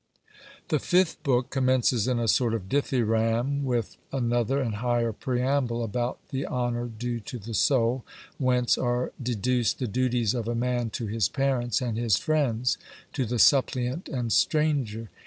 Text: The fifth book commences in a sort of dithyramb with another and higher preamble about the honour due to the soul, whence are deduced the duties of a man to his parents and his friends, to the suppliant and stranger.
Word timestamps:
The 0.69 0.79
fifth 0.79 1.21
book 1.21 1.51
commences 1.51 2.07
in 2.07 2.17
a 2.17 2.27
sort 2.27 2.55
of 2.55 2.67
dithyramb 2.67 3.61
with 3.61 3.97
another 4.11 4.59
and 4.59 4.77
higher 4.77 5.13
preamble 5.13 5.83
about 5.83 6.17
the 6.29 6.47
honour 6.47 6.87
due 6.87 7.19
to 7.19 7.37
the 7.37 7.53
soul, 7.53 8.03
whence 8.39 8.79
are 8.79 9.11
deduced 9.21 9.77
the 9.77 9.85
duties 9.85 10.33
of 10.33 10.47
a 10.47 10.55
man 10.55 10.89
to 10.97 11.05
his 11.05 11.29
parents 11.29 11.81
and 11.81 11.99
his 11.99 12.17
friends, 12.17 12.79
to 13.13 13.27
the 13.27 13.37
suppliant 13.37 14.09
and 14.09 14.33
stranger. 14.33 15.11